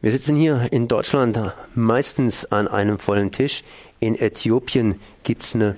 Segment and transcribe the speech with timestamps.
[0.00, 1.40] Wir sitzen hier in Deutschland
[1.74, 3.64] meistens an einem vollen Tisch.
[3.98, 5.74] In Äthiopien gibt es eine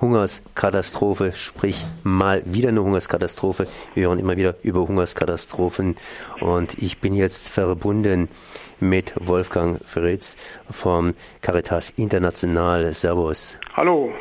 [0.00, 3.66] Hungerskatastrophe, sprich mal wieder eine Hungerskatastrophe.
[3.94, 5.96] Wir hören immer wieder über Hungerskatastrophen
[6.40, 8.28] und ich bin jetzt verbunden
[8.78, 10.36] mit Wolfgang Fritz
[10.70, 12.92] vom Caritas International.
[12.92, 13.58] Servus.
[13.72, 14.12] Hallo.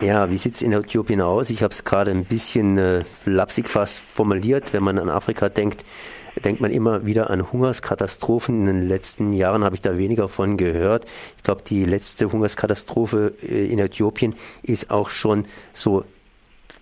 [0.00, 1.50] Ja, wie sieht es in Äthiopien aus?
[1.50, 5.84] Ich habe es gerade ein bisschen äh, lapsig fast formuliert, wenn man an Afrika denkt
[6.44, 8.60] denkt man immer wieder an Hungerskatastrophen.
[8.60, 11.06] In den letzten Jahren habe ich da weniger von gehört.
[11.36, 16.04] Ich glaube, die letzte Hungerskatastrophe äh, in Äthiopien ist auch schon so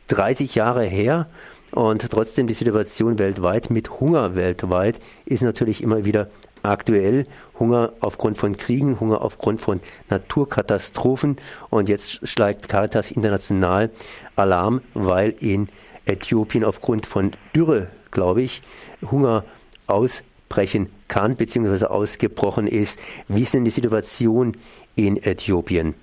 [0.08, 1.28] 30 Jahre her.
[1.72, 6.28] Und trotzdem die Situation weltweit mit Hunger weltweit ist natürlich immer wieder
[6.62, 7.24] aktuell.
[7.58, 11.36] Hunger aufgrund von Kriegen, Hunger aufgrund von Naturkatastrophen.
[11.70, 13.90] Und jetzt schlägt Caritas International
[14.36, 15.68] Alarm, weil in
[16.06, 18.62] Äthiopien aufgrund von Dürre glaube ich,
[19.10, 19.44] Hunger
[19.86, 21.84] ausbrechen kann bzw.
[21.86, 22.98] ausgebrochen ist.
[23.28, 24.56] Wie ist denn die Situation
[24.96, 25.94] in Äthiopien?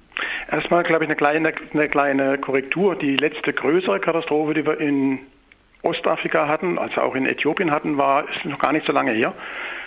[0.52, 2.96] Erstmal, glaube ich, eine kleine, eine kleine Korrektur.
[2.96, 5.20] Die letzte größere Katastrophe, die wir in
[5.84, 9.34] Ostafrika hatten, also auch in Äthiopien hatten, war ist noch gar nicht so lange her.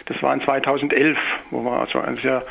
[0.07, 1.17] Das war in 2011,
[1.51, 2.45] wo wir also ein sehr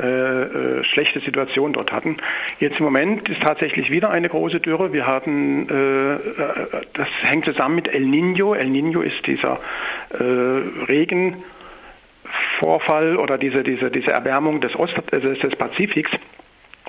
[0.00, 2.16] äh, äh, schlechte Situation dort hatten.
[2.58, 4.92] Jetzt im Moment ist tatsächlich wieder eine große Dürre.
[4.92, 6.18] Wir hatten, äh, äh
[6.94, 8.54] das hängt zusammen mit El Nino.
[8.54, 9.60] El Nino ist dieser
[10.10, 10.14] äh,
[10.88, 16.10] Regenvorfall oder diese, diese, diese Erwärmung des, Ost, des Pazifiks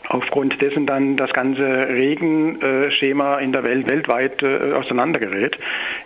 [0.10, 5.58] aufgrund dessen dann das ganze Regenschema in der Welt weltweit äh, auseinandergerät.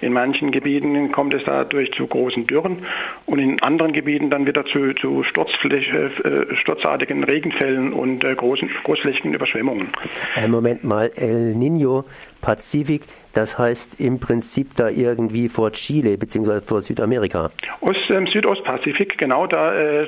[0.02, 2.80] In manchen Gebieten kommt es dadurch zu großen Dürren
[3.26, 9.34] und in anderen Gebieten dann wieder zu, zu äh, sturzartigen Regenfällen und äh, großen, großflächigen
[9.34, 9.90] Überschwemmungen.
[10.48, 12.06] Moment mal, El Nino,
[12.42, 16.62] Pazifik, das heißt im Prinzip da irgendwie vor Chile bzw.
[16.62, 17.52] vor Südamerika.
[17.82, 20.08] Ost, ähm, Südostpazifik, genau, da äh,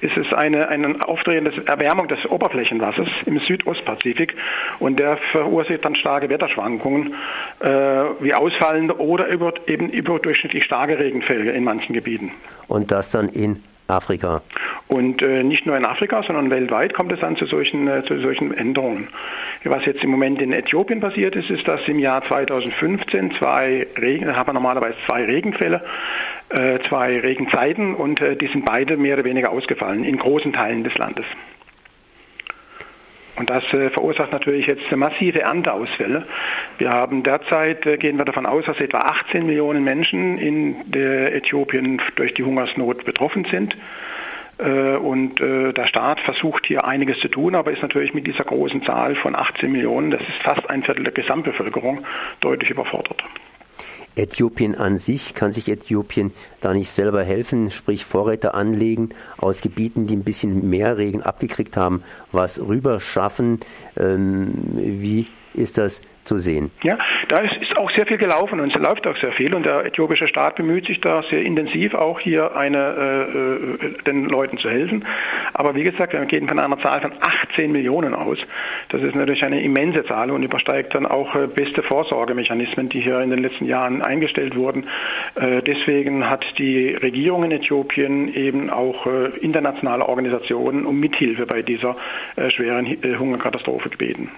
[0.00, 4.34] ist es eine, eine aufdrehende Erwärmung des Oberflächenwassers im Südostpazifik
[4.78, 7.14] und der verursacht dann starke Wetterschwankungen,
[7.60, 7.68] äh,
[8.20, 12.32] wie ausfallende oder über, eben überdurchschnittlich starke Regenfälle in manchen Gebieten.
[12.68, 14.42] Und das dann in Afrika.
[14.88, 18.20] Und äh, nicht nur in Afrika, sondern weltweit kommt es dann zu solchen, äh, zu
[18.20, 19.08] solchen Änderungen.
[19.64, 24.26] Was jetzt im Moment in Äthiopien passiert ist, ist, dass im Jahr 2015 zwei Regen,
[24.26, 25.82] da haben wir normalerweise zwei Regenfälle,
[26.50, 30.84] äh, zwei Regenzeiten und äh, die sind beide mehr oder weniger ausgefallen in großen Teilen
[30.84, 31.26] des Landes.
[33.36, 36.26] Und das äh, verursacht natürlich jetzt massive Ernteausfälle.
[36.78, 42.00] Wir haben derzeit, äh, gehen wir davon aus, dass etwa 18 Millionen Menschen in Äthiopien
[42.16, 43.76] durch die Hungersnot betroffen sind.
[44.58, 48.82] Äh, und der Staat versucht hier einiges zu tun, aber ist natürlich mit dieser großen
[48.82, 52.04] Zahl von 18 Millionen, das ist fast ein Viertel der Gesamtbevölkerung,
[52.40, 53.22] deutlich überfordert.
[54.16, 60.06] Äthiopien an sich, kann sich Äthiopien da nicht selber helfen, sprich Vorräte anlegen aus Gebieten,
[60.06, 63.60] die ein bisschen mehr Regen abgekriegt haben, was rüberschaffen?
[63.96, 66.70] Ähm, wie ist das zu sehen.
[66.82, 69.66] Ja, da ist, ist, auch sehr viel gelaufen und es läuft auch sehr viel und
[69.66, 74.58] der äthiopische Staat bemüht sich da sehr intensiv auch hier eine, äh, äh den Leuten
[74.58, 75.04] zu helfen.
[75.52, 78.38] Aber wie gesagt, wir gehen von einer Zahl von 18 Millionen aus.
[78.90, 83.20] Das ist natürlich eine immense Zahl und übersteigt dann auch äh, beste Vorsorgemechanismen, die hier
[83.20, 84.86] in den letzten Jahren eingestellt wurden.
[85.34, 91.62] Äh, deswegen hat die Regierung in Äthiopien eben auch äh, internationale Organisationen um Mithilfe bei
[91.62, 91.96] dieser
[92.36, 94.30] äh, schweren Hungerkatastrophe gebeten.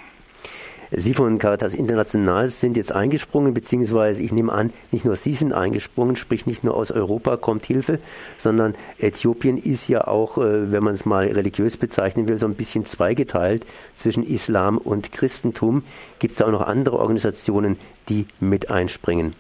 [0.91, 5.53] Sie von Caritas International sind jetzt eingesprungen, beziehungsweise ich nehme an, nicht nur Sie sind
[5.53, 7.99] eingesprungen, sprich nicht nur aus Europa kommt Hilfe,
[8.39, 12.55] sondern Äthiopien ist ja auch, äh, wenn man es mal religiös bezeichnen will, so ein
[12.55, 15.83] bisschen zweigeteilt zwischen Islam und Christentum.
[16.19, 17.79] Gibt es auch noch andere Organisationen,
[18.09, 19.35] die mit einspringen?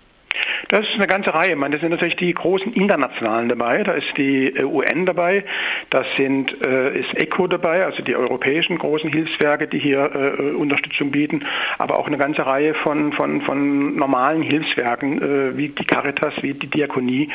[0.68, 1.56] Das ist eine ganze Reihe.
[1.56, 3.82] Man, das sind natürlich die großen internationalen dabei.
[3.82, 5.44] Da ist die äh, UN dabei,
[5.90, 11.10] das sind, äh, ist ECHO dabei, also die europäischen großen Hilfswerke, die hier äh, Unterstützung
[11.10, 11.44] bieten,
[11.78, 16.66] aber auch eine ganze Reihe von, von, von normalen Hilfswerken, wie die Caritas, wie die
[16.66, 17.30] Diakonie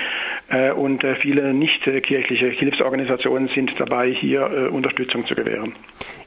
[0.76, 5.74] und viele nicht kirchliche Hilfsorganisationen sind dabei, hier Unterstützung zu gewähren.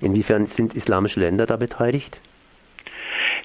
[0.01, 2.21] Inwiefern sind islamische Länder da beteiligt?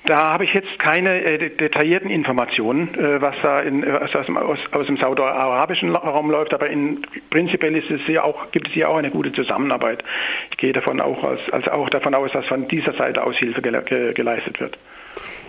[0.05, 4.59] Da habe ich jetzt keine äh, detaillierten Informationen, äh, was da in, äh, aus, aus,
[4.71, 8.89] aus dem saudi-arabischen Raum läuft, aber in, prinzipiell ist es hier auch, gibt es hier
[8.89, 10.03] auch eine gute Zusammenarbeit.
[10.49, 13.61] Ich gehe davon auch, aus, also auch davon aus, dass von dieser Seite aus Hilfe
[13.61, 14.77] gele ge geleistet wird.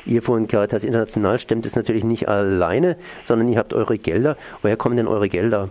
[0.05, 4.37] Ihr von Caritas International stemmt es natürlich nicht alleine, sondern ihr habt eure Gelder.
[4.61, 5.71] Woher kommen denn eure Gelder?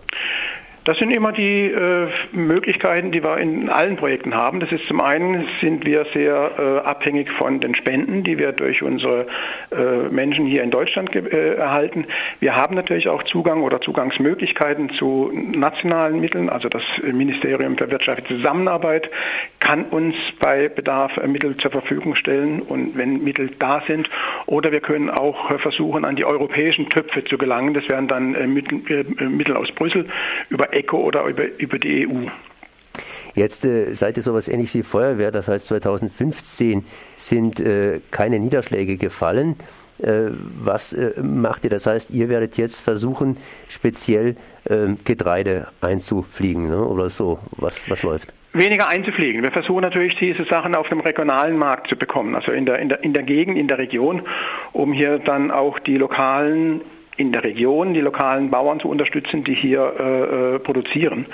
[0.84, 4.58] Das sind immer die äh, Möglichkeiten, die wir in allen Projekten haben.
[4.58, 8.82] Das ist zum einen sind wir sehr äh, abhängig von den Spenden, die wir durch
[8.82, 9.26] unsere
[9.70, 12.06] äh, Menschen hier in Deutschland äh, erhalten.
[12.40, 16.48] Wir haben natürlich auch Zugang oder Zugangsmöglichkeiten zu nationalen Mitteln.
[16.48, 19.08] Also das Ministerium für wirtschaftliche Zusammenarbeit
[19.60, 24.10] kann uns bei Bedarf Mittel zur Verfügung stellen und wenn Mittel da sind.
[24.46, 27.72] Oder wir können auch versuchen, an die europäischen Töpfe zu gelangen.
[27.72, 30.06] Das wären dann äh, Mittel, äh, Mittel aus Brüssel
[30.50, 32.28] über ECHO oder über, über die EU.
[33.34, 36.84] Jetzt äh, seid ihr sowas ähnliches wie Feuerwehr, das heißt 2015
[37.16, 39.56] sind äh, keine Niederschläge gefallen.
[39.98, 41.70] Äh, was äh, macht ihr?
[41.70, 43.36] Das heißt, ihr werdet jetzt versuchen,
[43.68, 44.36] speziell
[44.68, 46.84] ähm, Getreide einzufliegen ne?
[46.84, 47.38] oder so.
[47.52, 48.32] Was, was läuft?
[48.54, 49.42] weniger einzufliegen.
[49.42, 52.88] Wir versuchen natürlich diese Sachen auf dem regionalen Markt zu bekommen, also in der, in
[52.88, 54.22] der, in der Gegend, in der Region,
[54.72, 56.82] um hier dann auch die lokalen
[57.16, 61.26] in der Region die lokalen Bauern zu unterstützen, die hier äh, äh produzieren.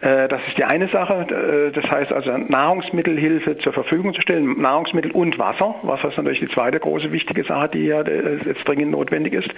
[0.00, 1.26] Äh, das ist die eine Sache.
[1.68, 5.74] Äh, das heißt also Nahrungsmittelhilfe zur Verfügung zu stellen, Nahrungsmittel und Wasser.
[5.82, 9.48] Wasser ist natürlich die zweite große wichtige Sache, die ja jetzt dringend notwendig ist.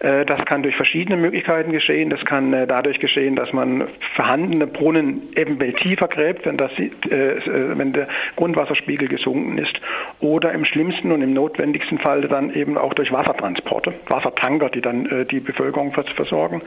[0.00, 2.10] Das kann durch verschiedene Möglichkeiten geschehen.
[2.10, 3.84] Das kann dadurch geschehen, dass man
[4.16, 6.72] vorhandene Brunnen eventuell tiefer gräbt, wenn, das,
[7.08, 9.80] wenn der Grundwasserspiegel gesunken ist.
[10.20, 15.26] Oder im schlimmsten und im notwendigsten Fall dann eben auch durch Wassertransporte, Wassertanker, die dann
[15.30, 16.62] die Bevölkerung versorgen.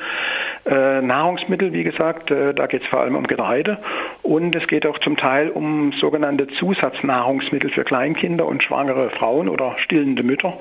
[0.66, 3.78] Nahrungsmittel, wie gesagt, da geht es vor allem um Getreide.
[4.24, 9.76] Und es geht auch zum Teil um sogenannte Zusatznahrungsmittel für Kleinkinder und schwangere Frauen oder
[9.80, 10.54] stillende Mütter.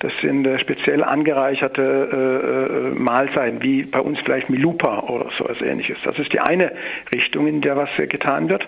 [0.00, 5.44] Das sind äh, speziell angereicherte äh, äh, Mahlzeiten, wie bei uns vielleicht Milupa oder so
[5.44, 5.98] etwas ähnliches.
[6.02, 6.72] Das ist die eine
[7.14, 8.66] Richtung, in der was getan wird.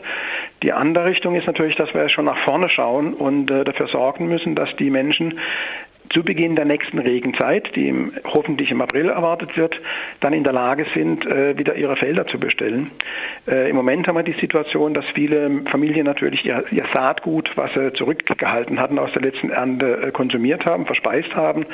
[0.63, 4.55] Die andere Richtung ist natürlich, dass wir schon nach vorne schauen und dafür sorgen müssen,
[4.55, 5.39] dass die Menschen
[6.11, 9.81] zu Beginn der nächsten Regenzeit, die im, hoffentlich im April erwartet wird,
[10.21, 12.91] dann in der Lage sind, äh, wieder ihre Felder zu bestellen.
[13.47, 17.73] Äh, Im Moment haben wir die Situation, dass viele Familien natürlich ihr, ihr, Saatgut, was
[17.75, 21.67] sie zurückgehalten hatten aus der letzten Ernte, äh, konsumiert haben, verspeist haben.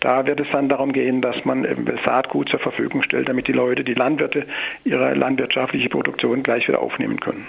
[0.00, 1.66] Da wird es dann darum gehen, dass man
[2.04, 4.46] Saatgut zur Verfügung stellt, damit die Leute, die Landwirte,
[4.84, 7.46] ihre landwirtschaftliche Produktion gleich wieder aufnehmen können.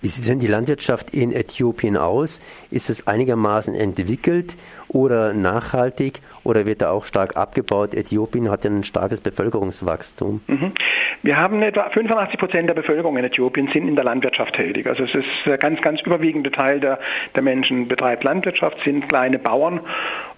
[0.00, 2.40] Wie sieht denn die Landwirtschaft in Äthiopien aus?
[2.70, 4.56] Ist es einigermaßen entwickelt
[4.88, 5.32] oder
[5.66, 7.94] nachhaltig oder wird da auch stark abgebaut?
[7.94, 10.40] Äthiopien hat ja ein starkes Bevölkerungswachstum.
[10.46, 10.72] Mhm.
[11.22, 14.86] Wir haben etwa 85 Prozent der Bevölkerung in Äthiopien sind in der Landwirtschaft tätig.
[14.86, 16.98] Also es ist der ganz, ganz überwiegende Teil der,
[17.34, 19.80] der Menschen betreibt Landwirtschaft, sind kleine Bauern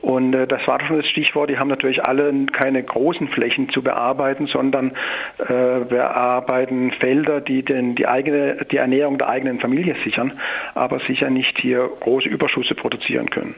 [0.01, 1.51] und äh, das war schon das Stichwort.
[1.51, 4.93] Die haben natürlich alle keine großen Flächen zu bearbeiten, sondern
[5.39, 10.33] äh, bearbeiten Felder, die den, die eigene, die Ernährung der eigenen Familie sichern,
[10.75, 13.57] aber sicher nicht hier große Überschüsse produzieren können.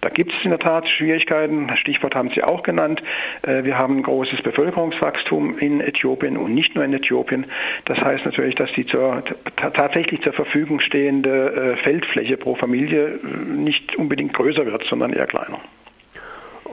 [0.00, 1.74] Da gibt es in der Tat Schwierigkeiten.
[1.76, 3.02] Stichwort haben Sie auch genannt.
[3.42, 7.46] Äh, wir haben ein großes Bevölkerungswachstum in Äthiopien und nicht nur in Äthiopien.
[7.86, 9.22] Das heißt natürlich, dass die zur,
[9.56, 15.26] tatsächlich zur Verfügung stehende äh, Feldfläche pro Familie äh, nicht unbedingt größer wird, sondern eher
[15.26, 15.58] kleiner.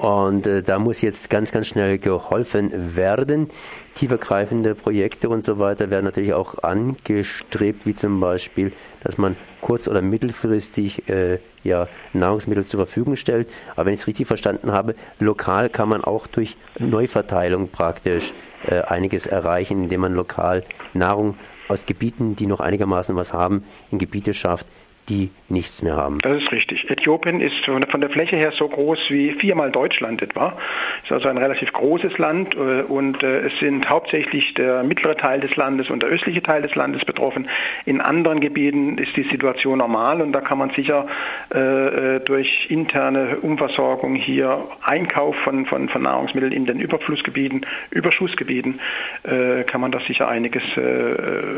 [0.05, 3.49] Und äh, da muss jetzt ganz, ganz schnell geholfen werden.
[3.95, 8.71] Tiefergreifende Projekte und so weiter werden natürlich auch angestrebt, wie zum Beispiel,
[9.03, 13.49] dass man kurz- oder mittelfristig äh, ja, Nahrungsmittel zur Verfügung stellt.
[13.75, 18.31] Aber wenn ich es richtig verstanden habe, lokal kann man auch durch Neuverteilung praktisch
[18.67, 20.63] äh, einiges erreichen, indem man lokal
[20.93, 21.35] Nahrung
[21.67, 24.67] aus Gebieten, die noch einigermaßen was haben, in Gebiete schafft,
[25.09, 26.19] die nichts mehr haben.
[26.19, 26.89] Das ist richtig.
[26.89, 30.57] Äthiopien ist von der Fläche her so groß wie viermal Deutschland etwa.
[31.03, 35.39] Ist also ein relativ großes Land äh, und äh, es sind hauptsächlich der mittlere Teil
[35.39, 37.47] des Landes und der östliche Teil des Landes betroffen.
[37.85, 41.05] In anderen Gebieten ist die Situation normal und da kann man sicher
[41.49, 48.79] äh, durch interne Umversorgung hier Einkauf von, von, von Nahrungsmitteln in den Überflussgebieten, Überschussgebieten,
[49.23, 50.63] kann man das sicher einiges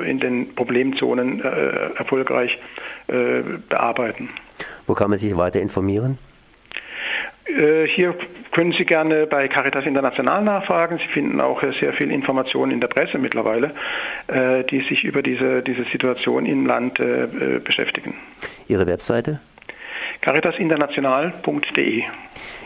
[0.06, 2.58] in den Problemzonen erfolgreich
[3.70, 4.30] bearbeiten.
[4.86, 6.18] Wo kann man sich weiter informieren?
[7.46, 8.16] Äh, hier
[8.52, 10.98] können Sie gerne bei Caritas International nachfragen.
[10.98, 13.72] Sie finden auch sehr viel Informationen in der Presse mittlerweile,
[14.28, 18.16] äh, die sich über diese, diese Situation im Land äh, beschäftigen.
[18.68, 19.40] Ihre Webseite?
[20.22, 22.04] caritasinternational.de.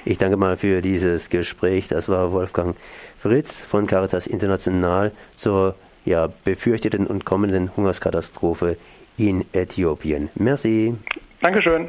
[0.05, 1.87] Ich danke mal für dieses Gespräch.
[1.87, 2.75] Das war Wolfgang
[3.17, 5.75] Fritz von Caritas International zur
[6.05, 8.77] ja, befürchteten und kommenden Hungerskatastrophe
[9.17, 10.29] in Äthiopien.
[10.35, 10.95] Merci.
[11.41, 11.87] Dankeschön.